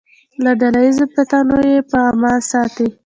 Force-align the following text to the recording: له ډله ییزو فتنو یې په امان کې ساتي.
له 0.43 0.51
ډله 0.59 0.79
ییزو 0.85 1.05
فتنو 1.13 1.57
یې 1.71 1.77
په 1.89 1.97
امان 2.11 2.37
کې 2.41 2.45
ساتي. 2.51 2.87